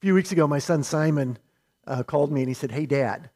[0.00, 1.38] few weeks ago, my son Simon
[1.86, 3.28] uh, called me and he said, Hey, Dad,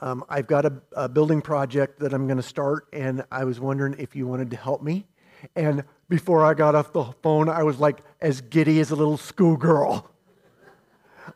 [0.00, 3.60] um, I've got a, a building project that I'm going to start, and I was
[3.60, 5.06] wondering if you wanted to help me.
[5.54, 9.16] And before I got off the phone, I was like as giddy as a little
[9.16, 10.10] schoolgirl.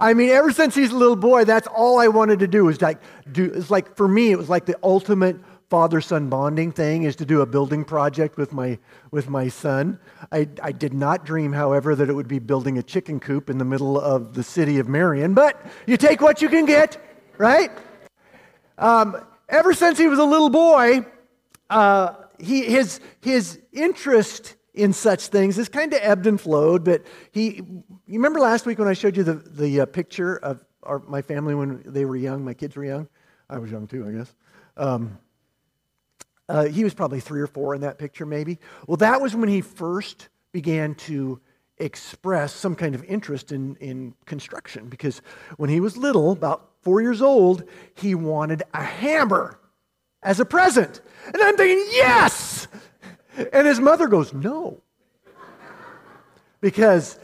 [0.00, 2.80] I mean, ever since he's a little boy, that's all I wanted to do was
[2.80, 2.98] like
[3.30, 3.52] do.
[3.52, 5.36] It's like for me, it was like the ultimate
[5.72, 8.78] father-son bonding thing is to do a building project with my
[9.10, 9.98] with my son.
[10.30, 13.56] I, I did not dream, however, that it would be building a chicken coop in
[13.56, 15.32] the middle of the city of Marion.
[15.32, 15.54] But
[15.86, 16.98] you take what you can get,
[17.38, 17.70] right?
[18.76, 19.16] Um,
[19.48, 21.06] ever since he was a little boy,
[21.70, 26.84] uh, he, his, his interest in such things has kind of ebbed and flowed.
[26.84, 27.62] But he,
[28.06, 31.22] you remember last week when I showed you the, the uh, picture of our, my
[31.22, 33.08] family when they were young, my kids were young?
[33.48, 34.34] I was young too, I guess.
[34.76, 35.18] Um,
[36.48, 38.58] uh, he was probably three or four in that picture, maybe.
[38.86, 41.40] Well, that was when he first began to
[41.78, 45.22] express some kind of interest in, in construction because
[45.56, 49.58] when he was little, about four years old, he wanted a hammer
[50.22, 51.00] as a present.
[51.26, 52.68] And I'm thinking, yes!
[53.52, 54.82] And his mother goes, no.
[56.60, 57.18] Because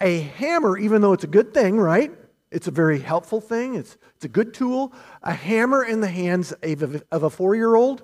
[0.00, 2.12] a hammer, even though it's a good thing, right?
[2.50, 4.92] It's a very helpful thing, it's, it's a good tool.
[5.22, 8.02] A hammer in the hands of a, of a four year old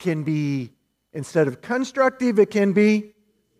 [0.00, 0.72] can be,
[1.12, 3.12] instead of constructive, it can be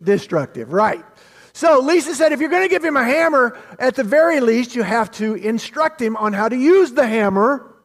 [0.03, 1.05] destructive, right?
[1.53, 4.75] So Lisa said, if you're going to give him a hammer, at the very least,
[4.75, 7.75] you have to instruct him on how to use the hammer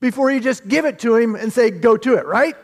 [0.00, 2.54] before you just give it to him and say, go to it, right?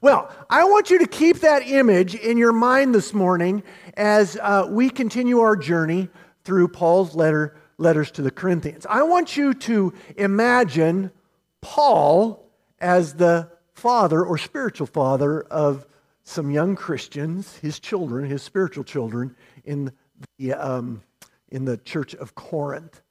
[0.00, 3.62] Well, I want you to keep that image in your mind this morning
[3.96, 6.08] as uh, we continue our journey
[6.42, 8.84] through Paul's letter, letters to the Corinthians.
[8.88, 11.12] I want you to imagine
[11.60, 13.51] Paul as the
[13.82, 15.84] father or spiritual father of
[16.22, 19.90] some young Christians, his children, his spiritual children, in
[20.38, 21.02] the, um,
[21.48, 23.02] in the church of Corinth.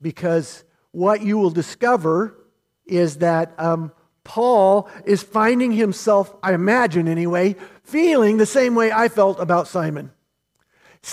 [0.00, 2.34] Because what you will discover
[2.84, 3.92] is that um,
[4.24, 7.54] Paul is finding himself, I imagine anyway,
[7.84, 10.10] feeling the same way I felt about Simon.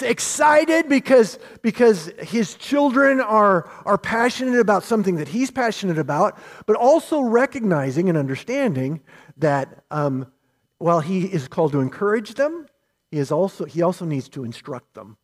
[0.03, 6.75] Excited because, because his children are, are passionate about something that he's passionate about, but
[6.75, 9.01] also recognizing and understanding
[9.37, 10.31] that um,
[10.77, 12.67] while he is called to encourage them,
[13.09, 15.17] he, is also, he also needs to instruct them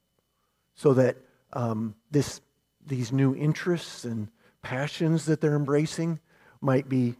[0.73, 1.17] so that
[1.53, 2.41] um, this,
[2.85, 4.29] these new interests and
[4.63, 6.19] passions that they're embracing
[6.59, 7.15] might be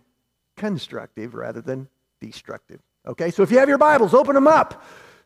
[0.58, 1.88] constructive rather than
[2.20, 2.82] destructive.
[3.06, 4.84] Okay, so if you have your Bibles, open them up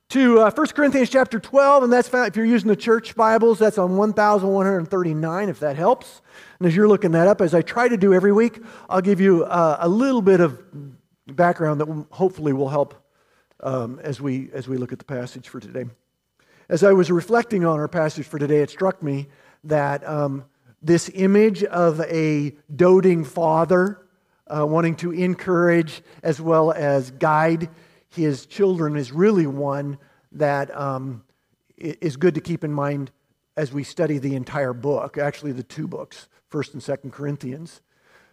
[0.10, 3.60] to uh, 1 Corinthians chapter 12, and that's found, if you're using the church Bibles,
[3.60, 6.22] that's on 1139, if that helps.
[6.58, 8.60] And as you're looking that up, as I try to do every week,
[8.90, 10.60] I'll give you uh, a little bit of
[11.28, 12.96] background that hopefully will help
[13.60, 15.86] um, as, we, as we look at the passage for today.
[16.70, 19.28] As I was reflecting on our passage for today, it struck me
[19.66, 20.46] that um,
[20.82, 24.08] this image of a doting father
[24.48, 27.70] uh, wanting to encourage as well as guide
[28.10, 29.98] his children is really one
[30.32, 31.24] that um,
[31.78, 33.12] is good to keep in mind
[33.56, 37.82] as we study the entire book, actually, the two books, 1st and 2nd Corinthians,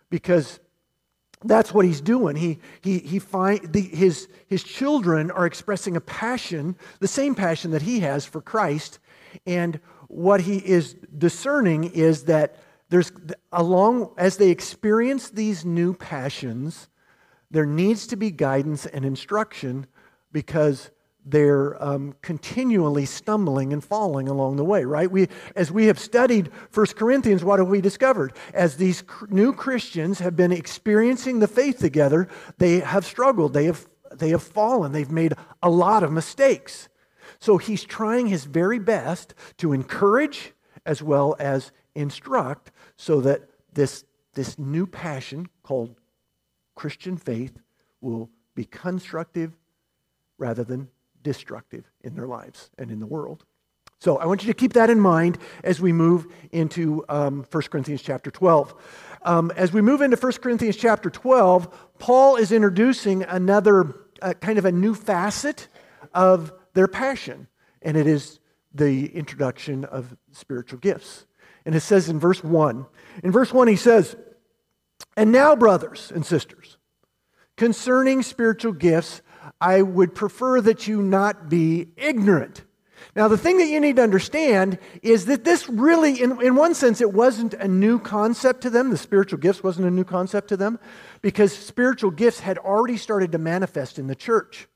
[0.09, 0.61] because
[1.45, 2.37] that's what he's doing.
[2.37, 7.73] He, he, he find, the, his, his children are expressing a passion, the same passion
[7.73, 8.99] that he has for Christ.
[9.47, 12.57] And what he is discerning is that
[12.89, 13.13] there's,
[13.53, 16.89] along as they experience these new passions,
[17.51, 19.87] there needs to be guidance and instruction
[20.33, 20.91] because
[21.27, 25.11] they're um, continually stumbling and falling along the way, right?
[25.11, 28.33] We, as we have studied 1 Corinthians, what have we discovered?
[28.55, 33.65] As these cr- new Christians have been experiencing the faith together, they have struggled, they
[33.65, 36.89] have, they have fallen, they've made a lot of mistakes.
[37.41, 40.53] So he's trying his very best to encourage
[40.87, 45.97] as well as instruct so that this, this new passion called
[46.77, 47.59] Christian faith
[48.01, 49.53] will be constructive
[50.39, 50.89] rather than
[51.23, 53.45] destructive in their lives and in the world.
[53.99, 57.63] So I want you to keep that in mind as we move into um, 1
[57.65, 58.75] Corinthians chapter 12.
[59.23, 64.59] Um, as we move into 1 Corinthians chapter 12, Paul is introducing another uh, kind
[64.59, 65.69] of a new facet
[66.15, 67.49] of their passion,
[67.83, 68.39] and it is
[68.75, 71.27] the introduction of spiritual gifts.
[71.65, 72.87] And it says in verse 1,
[73.25, 74.15] in verse 1, he says,
[75.17, 76.77] And now, brothers and sisters,
[77.57, 79.23] concerning spiritual gifts,
[79.61, 82.65] I would prefer that you not be ignorant.
[83.15, 86.75] Now, the thing that you need to understand is that this really, in, in one
[86.75, 88.91] sense, it wasn't a new concept to them.
[88.91, 90.79] The spiritual gifts wasn't a new concept to them
[91.23, 94.69] because spiritual gifts had already started to manifest in the church.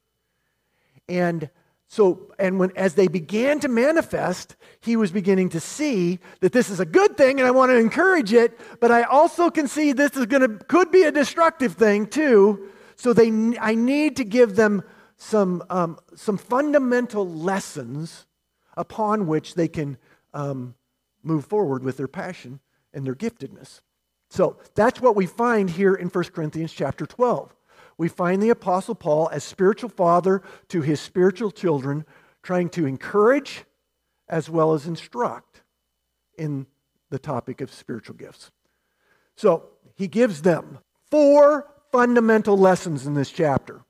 [1.07, 1.51] And
[1.91, 6.71] so, and when as they began to manifest, he was beginning to see that this
[6.71, 9.91] is a good thing and I want to encourage it, but I also can see
[9.91, 12.69] this is going to could be a destructive thing too.
[12.95, 14.85] So they I need to give them
[15.17, 18.25] some um, some fundamental lessons
[18.77, 19.99] upon which they can
[20.33, 20.77] um,
[21.25, 22.61] move forward with their passion
[22.95, 23.81] and their giftedness.
[24.29, 27.53] So that's what we find here in 1 Corinthians chapter 12
[28.01, 32.07] we find the Apostle Paul as spiritual father to his spiritual children,
[32.43, 33.67] trying to encourage
[34.27, 35.61] as well as instruct
[36.39, 36.67] in
[37.11, 38.51] the topic of spiritual gifts.
[39.37, 39.65] So
[39.97, 40.79] he gives them
[41.11, 43.83] four fundamental lessons in this chapter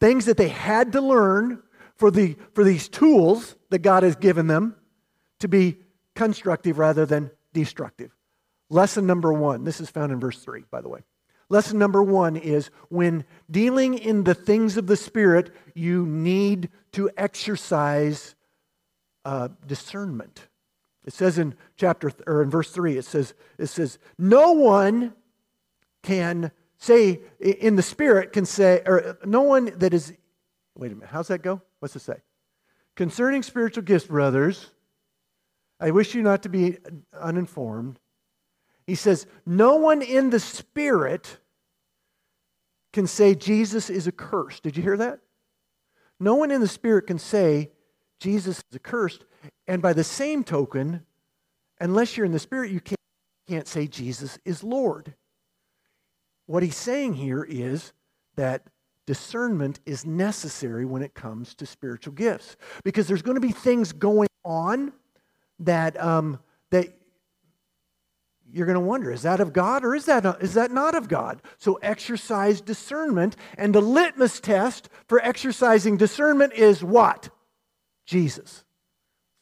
[0.00, 1.62] things that they had to learn
[1.94, 4.76] for, the, for these tools that God has given them
[5.40, 5.76] to be
[6.16, 8.16] constructive rather than destructive.
[8.70, 11.00] Lesson number one, this is found in verse 3, by the way.
[11.50, 17.10] Lesson number one is when dealing in the things of the Spirit, you need to
[17.16, 18.34] exercise
[19.24, 20.46] uh, discernment.
[21.06, 25.14] It says in chapter or in verse three, it says, it says, no one
[26.02, 30.12] can say in the Spirit can say, or no one that is
[30.76, 31.60] wait a minute, how's that go?
[31.80, 32.16] What's it say?
[32.94, 34.70] Concerning spiritual gifts, brothers,
[35.80, 36.78] I wish you not to be
[37.18, 37.98] uninformed.
[38.88, 41.36] He says, No one in the Spirit
[42.94, 44.62] can say Jesus is accursed.
[44.62, 45.20] Did you hear that?
[46.18, 47.70] No one in the Spirit can say
[48.18, 49.26] Jesus is accursed.
[49.66, 51.04] And by the same token,
[51.78, 55.14] unless you're in the Spirit, you can't, say Jesus is Lord.
[56.46, 57.92] What he's saying here is
[58.36, 58.68] that
[59.06, 63.92] discernment is necessary when it comes to spiritual gifts because there's going to be things
[63.92, 64.92] going on
[65.60, 66.38] that, um,
[66.70, 66.97] that
[68.52, 70.94] you're going to wonder is that of God or is that, not, is that not
[70.94, 71.42] of God?
[71.58, 73.36] So exercise discernment.
[73.56, 77.30] And the litmus test for exercising discernment is what?
[78.06, 78.64] Jesus.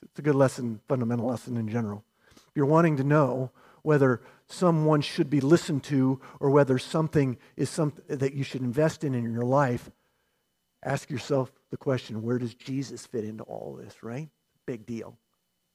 [0.03, 2.05] It's a good lesson, fundamental lesson in general.
[2.37, 3.51] If you're wanting to know
[3.83, 9.05] whether someone should be listened to or whether something is something that you should invest
[9.05, 9.91] in in your life,
[10.85, 14.29] ask yourself the question where does Jesus fit into all this, right?
[14.67, 15.17] Big deal.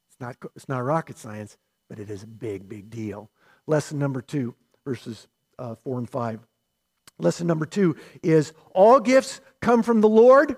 [0.10, 1.58] It's not, it's not rocket science
[1.92, 3.30] but it is a big, big deal.
[3.68, 4.56] Lesson number two,
[4.86, 5.28] verses
[5.60, 6.40] uh, four and five.
[7.20, 10.56] Lesson number two is all gifts come from the Lord,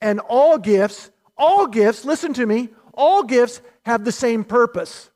[0.00, 5.10] and all gifts, all gifts, listen to me, all gifts have the same purpose.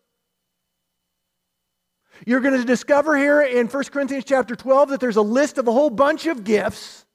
[2.26, 5.68] You're going to discover here in 1 Corinthians chapter 12 that there's a list of
[5.68, 7.06] a whole bunch of gifts,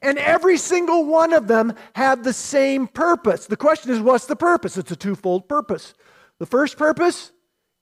[0.00, 3.46] and every single one of them have the same purpose.
[3.46, 4.76] The question is, what's the purpose?
[4.76, 5.92] It's a twofold purpose.
[6.38, 7.32] The first purpose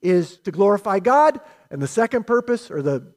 [0.01, 1.41] is to glorify God,
[1.71, 3.13] and the second purpose, or the,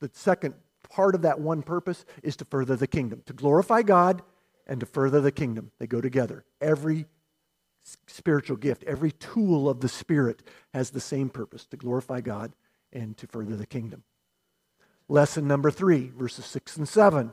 [0.00, 0.54] the second
[0.88, 3.22] part of that one purpose, is to further the kingdom.
[3.26, 4.22] To glorify God
[4.66, 5.72] and to further the kingdom.
[5.78, 6.44] They go together.
[6.60, 7.06] Every
[8.06, 10.42] spiritual gift, every tool of the Spirit
[10.72, 12.52] has the same purpose to glorify God
[12.92, 14.02] and to further the kingdom.
[15.08, 17.32] Lesson number three, verses six and seven.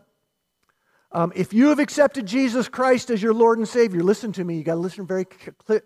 [1.13, 4.57] Um, if you have accepted Jesus Christ as your Lord and Savior, listen to me.
[4.57, 5.27] You got to listen very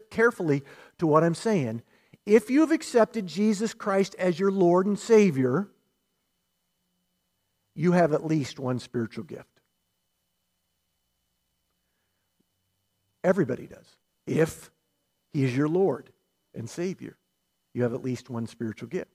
[0.10, 0.64] carefully
[1.00, 1.82] to what I'm saying.
[2.26, 5.68] If you have accepted Jesus Christ as your Lord and Savior,
[7.76, 9.60] you have at least one spiritual gift.
[13.24, 13.98] Everybody does.
[14.26, 14.72] If
[15.34, 16.10] He is your Lord
[16.56, 17.18] and Savior,
[17.74, 19.12] you have at least one spiritual gift.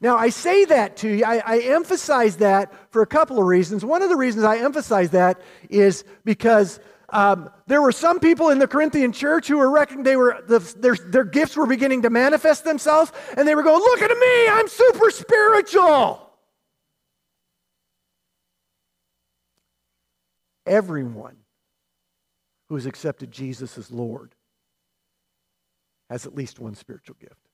[0.00, 3.84] Now, I say that to you, I, I, emphasize that for a couple of reasons.
[3.84, 5.40] One of the reasons I emphasize that
[5.70, 10.16] is because um, there were some people in the Corinthian church who were reckoning they
[10.16, 14.02] were the, their, their gifts were beginning to manifest themselves, and they were going, "Look
[14.02, 16.22] at me, I'm super spiritual."
[20.66, 21.36] Everyone
[22.68, 24.34] who has accepted Jesus as Lord
[26.10, 27.45] has at least one spiritual gift.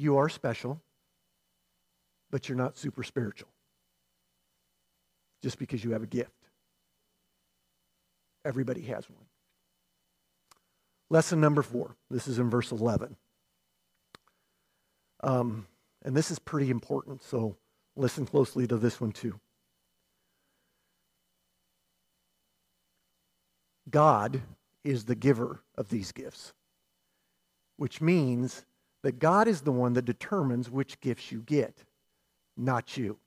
[0.00, 0.80] You are special,
[2.30, 3.50] but you're not super spiritual
[5.42, 6.32] just because you have a gift.
[8.42, 9.26] Everybody has one.
[11.10, 11.96] Lesson number four.
[12.10, 13.14] This is in verse 11.
[15.22, 15.66] Um,
[16.02, 17.58] and this is pretty important, so
[17.94, 19.38] listen closely to this one too.
[23.90, 24.40] God
[24.82, 26.54] is the giver of these gifts,
[27.76, 28.64] which means
[29.02, 31.84] that God is the one that determines which gifts you get,
[32.56, 33.18] not you.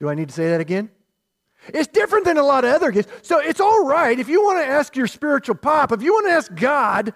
[0.00, 0.90] Do I need to say that again?
[1.68, 3.28] It's different than a lot of other gifts.
[3.28, 6.26] So it's all right if you want to ask your spiritual pop, if you want
[6.28, 7.12] to ask God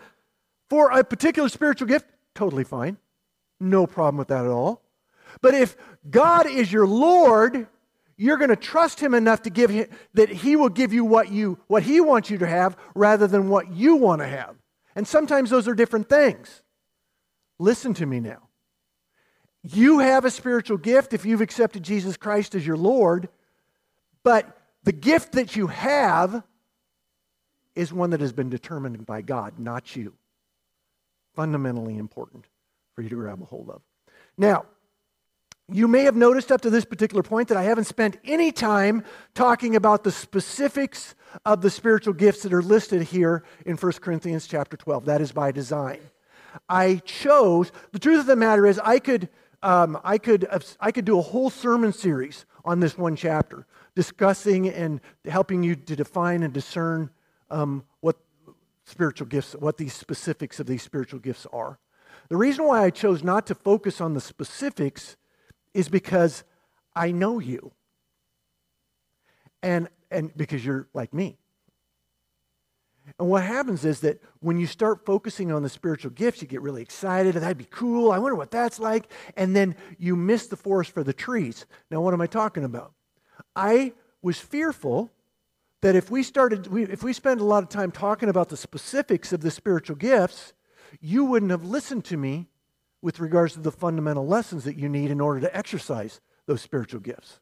[0.68, 2.98] for a particular spiritual gift, totally fine.
[3.60, 4.82] No problem with that at all.
[5.40, 5.76] But if
[6.10, 7.66] God is your Lord,
[8.16, 11.30] you're going to trust him enough to give him, that he will give you what
[11.30, 14.56] you what he wants you to have rather than what you want to have.
[14.94, 16.62] And sometimes those are different things.
[17.64, 18.42] Listen to me now.
[19.62, 23.30] You have a spiritual gift if you've accepted Jesus Christ as your Lord,
[24.22, 26.42] but the gift that you have
[27.74, 30.12] is one that has been determined by God, not you.
[31.34, 32.44] Fundamentally important
[32.94, 33.80] for you to grab a hold of.
[34.36, 34.66] Now,
[35.66, 39.04] you may have noticed up to this particular point that I haven't spent any time
[39.32, 41.14] talking about the specifics
[41.46, 45.06] of the spiritual gifts that are listed here in 1 Corinthians chapter 12.
[45.06, 46.00] That is by design.
[46.68, 49.28] I chose, the truth of the matter is, I could,
[49.62, 50.46] um, I could,
[50.80, 55.76] I could do a whole sermon series on this one chapter, discussing and helping you
[55.76, 57.10] to define and discern
[57.50, 58.16] um, what
[58.84, 61.78] spiritual gifts, what these specifics of these spiritual gifts are.
[62.28, 65.16] The reason why I chose not to focus on the specifics
[65.74, 66.44] is because
[66.96, 67.72] I know you.
[69.62, 71.38] And, and because you're like me.
[73.18, 76.62] And what happens is that when you start focusing on the spiritual gifts, you get
[76.62, 77.34] really excited.
[77.34, 78.10] That'd be cool.
[78.10, 79.10] I wonder what that's like.
[79.36, 81.66] And then you miss the forest for the trees.
[81.90, 82.92] Now, what am I talking about?
[83.54, 83.92] I
[84.22, 85.12] was fearful
[85.82, 89.34] that if we started, if we spend a lot of time talking about the specifics
[89.34, 90.54] of the spiritual gifts,
[91.00, 92.48] you wouldn't have listened to me
[93.02, 97.00] with regards to the fundamental lessons that you need in order to exercise those spiritual
[97.00, 97.38] gifts.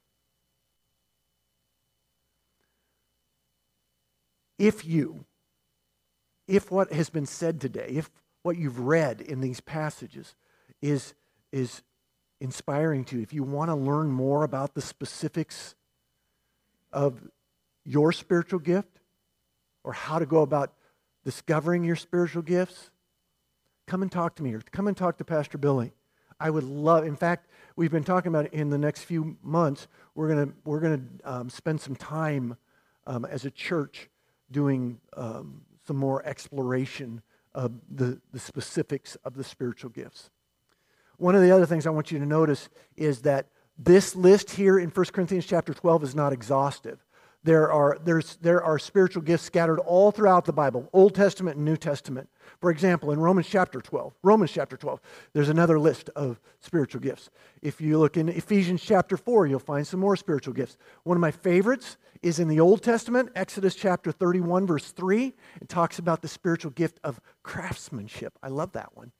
[4.58, 5.24] If you,
[6.52, 8.10] if what has been said today, if
[8.42, 10.34] what you've read in these passages
[10.82, 11.14] is,
[11.50, 11.82] is
[12.42, 15.74] inspiring to you, if you want to learn more about the specifics
[16.92, 17.26] of
[17.86, 19.00] your spiritual gift
[19.82, 20.74] or how to go about
[21.24, 22.90] discovering your spiritual gifts,
[23.86, 25.94] come and talk to me or come and talk to Pastor Billy.
[26.38, 29.88] I would love, in fact, we've been talking about it in the next few months,
[30.14, 32.58] we're going we're gonna, um, spend some time
[33.06, 34.10] um, as a church
[34.50, 37.22] doing um, some more exploration
[37.54, 40.30] of the, the specifics of the spiritual gifts.
[41.18, 43.48] One of the other things I want you to notice is that
[43.78, 47.04] this list here in 1 Corinthians chapter 12 is not exhaustive.
[47.44, 51.64] There are, there's, there are spiritual gifts scattered all throughout the Bible, Old Testament and
[51.64, 52.28] New Testament.
[52.60, 55.00] For example, in Romans chapter 12, Romans chapter 12,
[55.32, 57.30] there's another list of spiritual gifts.
[57.60, 60.78] If you look in Ephesians chapter 4, you'll find some more spiritual gifts.
[61.02, 65.34] One of my favorites is in the Old Testament, Exodus chapter 31, verse 3.
[65.60, 68.38] It talks about the spiritual gift of craftsmanship.
[68.40, 69.10] I love that one.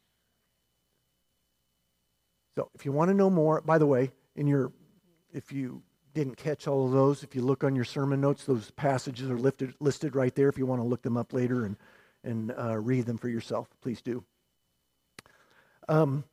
[2.54, 4.72] So if you want to know more, by the way, in your
[5.32, 5.82] if you
[6.14, 9.38] didn't catch all of those, if you look on your sermon notes, those passages are
[9.38, 11.76] lifted, listed right there if you want to look them up later and,
[12.24, 13.68] and uh, read them for yourself.
[13.80, 14.24] Please do.
[15.88, 16.24] Um,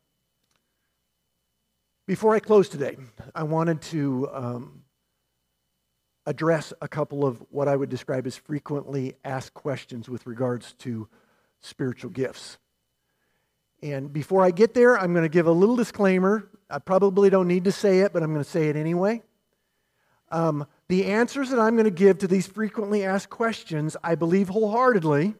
[2.07, 2.97] before I close today,
[3.35, 4.81] I wanted to um,
[6.25, 11.07] address a couple of what I would describe as frequently asked questions with regards to
[11.61, 12.57] spiritual gifts.
[13.81, 16.49] And before I get there, I'm going to give a little disclaimer.
[16.69, 19.21] I probably don't need to say it, but I'm going to say it anyway.
[20.31, 24.49] Um, the answers that I'm going to give to these frequently asked questions, I believe
[24.49, 25.35] wholeheartedly,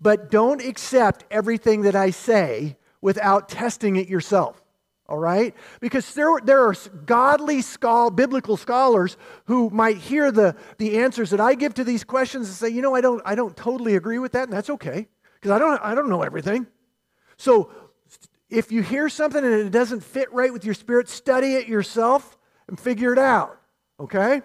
[0.00, 4.62] but don't accept everything that I say without testing it yourself.
[5.06, 5.54] All right?
[5.80, 9.16] Because there, there are godly, schol- biblical scholars
[9.46, 12.80] who might hear the, the answers that I give to these questions and say, you
[12.80, 15.80] know, I don't, I don't totally agree with that, and that's okay, because I don't,
[15.82, 16.66] I don't know everything.
[17.38, 17.72] So
[18.48, 22.38] if you hear something and it doesn't fit right with your spirit, study it yourself
[22.70, 23.60] and figure it out.
[23.98, 24.40] Okay?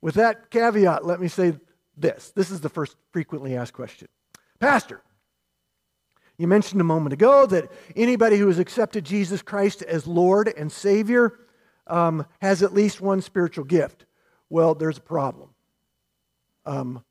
[0.00, 1.54] With that caveat, let me say
[1.96, 2.32] this.
[2.34, 4.08] This is the first frequently asked question.
[4.58, 5.02] Pastor,
[6.38, 10.72] you mentioned a moment ago that anybody who has accepted Jesus Christ as Lord and
[10.72, 11.38] Savior
[11.86, 14.06] um, has at least one spiritual gift.
[14.50, 15.50] Well, there's a problem.
[16.66, 17.04] Um,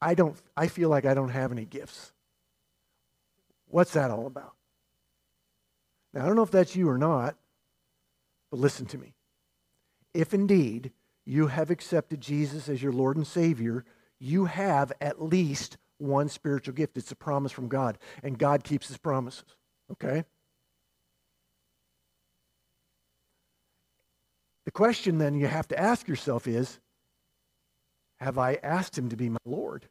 [0.00, 0.36] I don't.
[0.56, 2.12] I feel like I don't have any gifts.
[3.68, 4.52] What's that all about?
[6.12, 7.36] Now I don't know if that's you or not,
[8.50, 9.14] but listen to me
[10.14, 10.92] if indeed
[11.24, 13.84] you have accepted Jesus as your Lord and Savior,
[14.18, 16.96] you have at least one spiritual gift.
[16.96, 19.44] It's a promise from God, and God keeps his promises.
[19.90, 20.24] Okay?
[24.64, 26.78] The question then you have to ask yourself is
[28.20, 29.88] Have I asked him to be my Lord?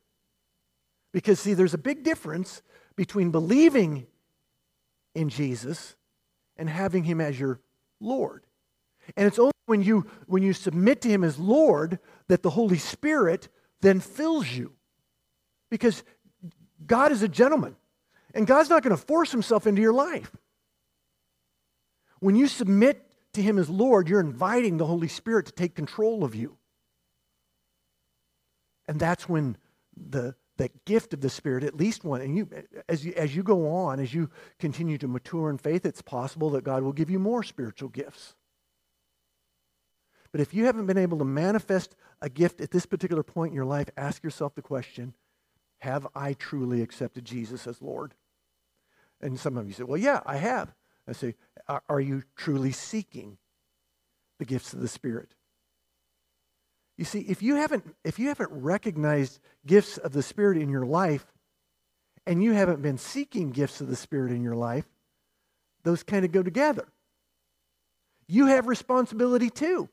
[1.13, 2.61] Because, see, there's a big difference
[2.95, 4.07] between believing
[5.13, 5.95] in Jesus
[6.55, 7.59] and having him as your
[7.99, 8.45] Lord.
[9.17, 11.97] And it's only when you, when you submit to Him as Lord
[12.27, 13.47] that the Holy Spirit
[13.79, 14.73] then fills you.
[15.69, 16.03] Because
[16.85, 17.77] God is a gentleman,
[18.33, 20.35] and God's not going to force Himself into your life.
[22.19, 26.25] When you submit to Him as Lord, you're inviting the Holy Spirit to take control
[26.25, 26.57] of you.
[28.89, 29.55] And that's when
[29.95, 32.49] the, the gift of the Spirit, at least one, and you
[32.89, 36.49] as, you as you go on, as you continue to mature in faith, it's possible
[36.49, 38.35] that God will give you more spiritual gifts.
[40.31, 43.55] But if you haven't been able to manifest a gift at this particular point in
[43.55, 45.13] your life, ask yourself the question
[45.79, 48.13] Have I truly accepted Jesus as Lord?
[49.19, 50.73] And some of you say, Well, yeah, I have.
[51.07, 51.35] I say,
[51.67, 53.37] Are you truly seeking
[54.39, 55.35] the gifts of the Spirit?
[56.97, 60.85] You see, if you haven't, if you haven't recognized gifts of the Spirit in your
[60.85, 61.25] life,
[62.25, 64.85] and you haven't been seeking gifts of the Spirit in your life,
[65.83, 66.87] those kind of go together.
[68.27, 69.89] You have responsibility too.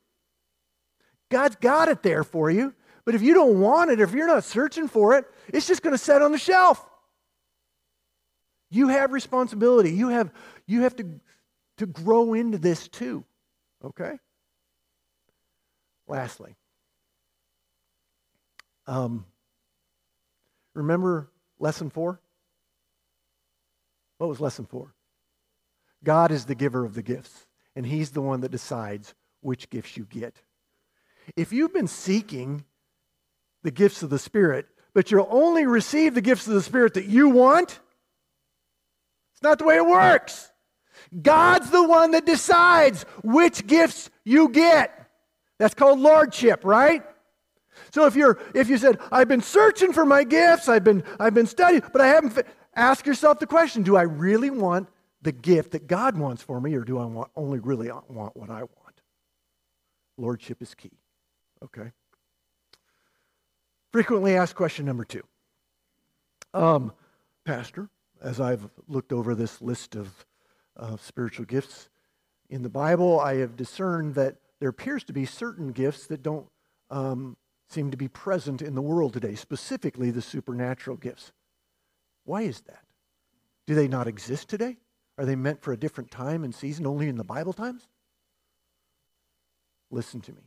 [1.29, 2.73] God's got it there for you.
[3.05, 5.93] But if you don't want it, if you're not searching for it, it's just going
[5.93, 6.85] to sit on the shelf.
[8.69, 9.91] You have responsibility.
[9.91, 10.31] You have,
[10.67, 11.19] you have to,
[11.77, 13.23] to grow into this too.
[13.83, 14.19] Okay?
[16.07, 16.55] Lastly,
[18.85, 19.25] um,
[20.73, 22.19] remember lesson four?
[24.17, 24.93] What was lesson four?
[26.03, 27.45] God is the giver of the gifts,
[27.75, 30.41] and He's the one that decides which gifts you get.
[31.35, 32.65] If you've been seeking
[33.63, 37.05] the gifts of the Spirit, but you'll only receive the gifts of the Spirit that
[37.05, 37.79] you want,
[39.33, 40.51] it's not the way it works.
[41.21, 45.07] God's the one that decides which gifts you get.
[45.57, 47.03] That's called lordship, right?
[47.91, 51.33] So if you're if you said, I've been searching for my gifts, I've been I've
[51.33, 52.45] been studying, but I haven't
[52.75, 54.89] ask yourself the question, do I really want
[55.21, 58.49] the gift that God wants for me, or do I want, only really want what
[58.49, 59.01] I want?
[60.17, 60.97] Lordship is key.
[61.63, 61.91] Okay.
[63.91, 65.23] Frequently asked question number two.
[66.53, 66.93] Um,
[67.45, 67.89] Pastor,
[68.21, 70.25] as I've looked over this list of
[70.99, 71.89] spiritual gifts
[72.49, 76.47] in the Bible, I have discerned that there appears to be certain gifts that don't
[76.89, 77.37] um,
[77.67, 81.31] seem to be present in the world today, specifically the supernatural gifts.
[82.25, 82.83] Why is that?
[83.67, 84.77] Do they not exist today?
[85.17, 87.87] Are they meant for a different time and season only in the Bible times?
[89.91, 90.41] Listen to me.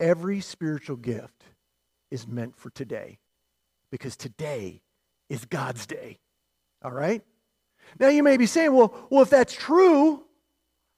[0.00, 1.44] Every spiritual gift
[2.10, 3.18] is meant for today
[3.90, 4.80] because today
[5.28, 6.18] is God's day.
[6.82, 7.22] All right?
[7.98, 10.24] Now you may be saying, well, well if that's true,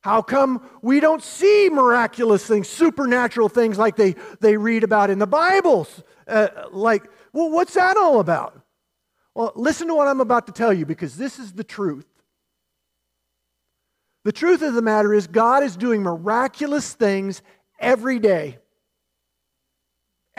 [0.03, 5.19] how come we don't see miraculous things, supernatural things like they, they read about in
[5.19, 6.03] the Bibles?
[6.27, 8.61] Uh, like, well, what's that all about?
[9.35, 12.07] Well, listen to what I'm about to tell you because this is the truth.
[14.25, 17.41] The truth of the matter is, God is doing miraculous things
[17.79, 18.59] every day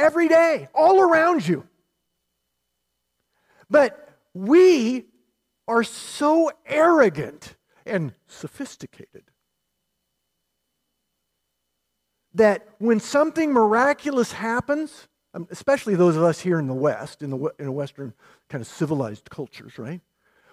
[0.02, 1.68] every day, all around you.
[3.70, 5.06] But we
[5.68, 9.24] are so arrogant and sophisticated
[12.34, 17.30] that when something miraculous happens, um, especially those of us here in the West, in
[17.30, 18.14] the in a Western
[18.50, 20.02] kind of civilized cultures, right?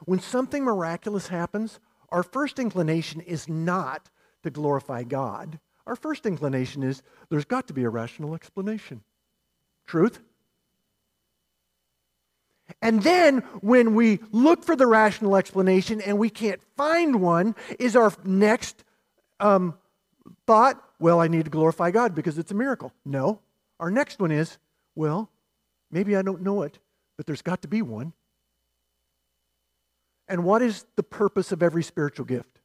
[0.05, 1.81] When something miraculous happens,
[2.11, 4.09] our first inclination is not
[4.43, 5.59] to glorify God.
[5.87, 9.03] Our first inclination is there's got to be a rational explanation.
[9.89, 10.21] Truth?
[12.81, 17.97] And then when we look for the rational explanation and we can't find one, is
[17.97, 18.85] our next
[19.41, 19.75] um,
[20.47, 22.93] thought, well, I need to glorify God because it's a miracle.
[23.05, 23.41] No.
[23.81, 24.59] Our next one is,
[24.95, 25.31] well,
[25.91, 26.79] maybe I don't know it,
[27.17, 28.13] but there's got to be one.
[30.29, 32.58] And what is the purpose of every spiritual gift?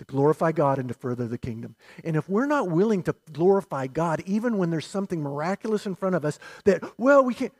[0.00, 1.76] To glorify God and to further the kingdom.
[2.02, 6.14] And if we're not willing to glorify God, even when there's something miraculous in front
[6.14, 7.52] of us that, well, we can't,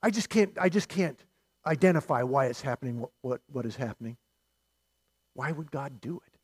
[0.00, 1.18] I just can't, I just can't
[1.66, 4.16] identify why it's happening, what, what, what is happening.
[5.34, 6.38] Why would God do it?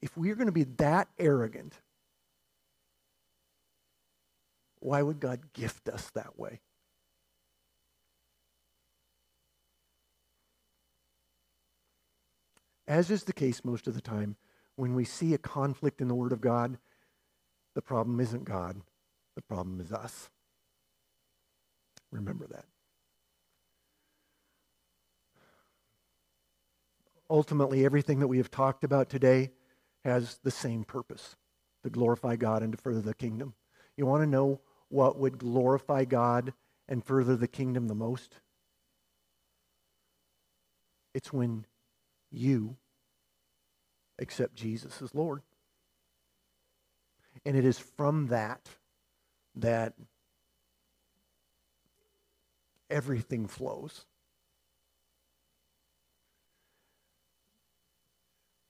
[0.00, 1.74] If we're going to be that arrogant,
[4.80, 6.60] why would God gift us that way?
[12.88, 14.36] As is the case most of the time,
[14.76, 16.78] when we see a conflict in the Word of God,
[17.74, 18.80] the problem isn't God,
[19.34, 20.30] the problem is us.
[22.10, 22.64] Remember that.
[27.28, 29.50] Ultimately, everything that we have talked about today
[30.04, 31.34] has the same purpose
[31.82, 33.54] to glorify God and to further the kingdom.
[33.96, 36.52] You want to know what would glorify God
[36.88, 38.40] and further the kingdom the most?
[41.14, 41.66] It's when
[42.30, 42.76] you
[44.18, 45.42] accept Jesus as Lord.
[47.44, 48.68] And it is from that
[49.56, 49.94] that
[52.90, 54.04] everything flows.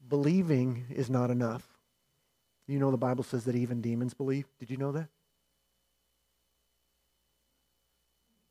[0.08, 1.66] believing is not enough.
[2.66, 4.46] You know the Bible says that even demons believe.
[4.58, 5.08] Did you know that?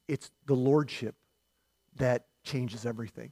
[0.07, 1.15] It's the lordship
[1.97, 3.31] that changes everything.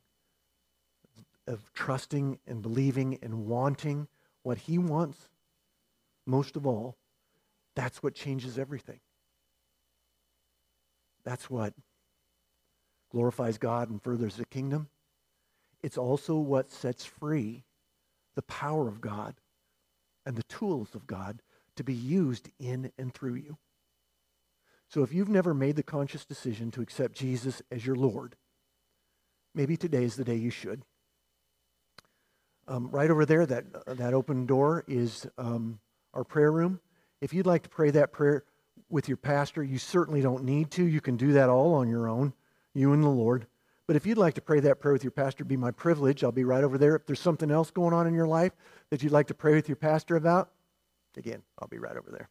[1.46, 4.08] Of trusting and believing and wanting
[4.44, 5.30] what he wants
[6.26, 6.96] most of all,
[7.76, 9.00] that's what changes everything.
[11.26, 11.74] That's what
[13.12, 14.88] glorifies God and furthers the kingdom.
[15.82, 17.64] It's also what sets free
[18.36, 19.36] the power of God
[20.26, 21.42] and the tools of God
[21.76, 23.58] to be used in and through you.
[24.88, 28.36] So if you've never made the conscious decision to accept Jesus as your Lord,
[29.54, 30.84] maybe today is the day you should.
[32.68, 33.66] Um, right over there, that,
[33.98, 35.80] that open door is um,
[36.14, 36.80] our prayer room.
[37.20, 38.46] If you'd like to pray that prayer
[38.90, 40.84] with your pastor, you certainly don't need to.
[40.84, 42.34] You can do that all on your own,
[42.74, 43.48] you and the Lord.
[43.86, 46.24] But if you'd like to pray that prayer with your pastor, be my privilege.
[46.24, 46.96] I'll be right over there.
[46.96, 48.54] If there's something else going on in your life
[48.90, 50.50] that you'd like to pray with your pastor about,
[51.18, 52.30] again, I'll be right over there.